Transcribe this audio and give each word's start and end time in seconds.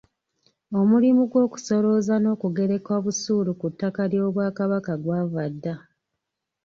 Omulimu 0.79 1.21
gw’okusolooza 1.31 2.15
n’okugereka 2.19 2.93
busuulu 3.03 3.51
ku 3.59 3.67
ttaka 3.71 4.01
ly'Obwakabaka 4.11 4.93
gwava 5.03 5.43
dda. 5.53 5.75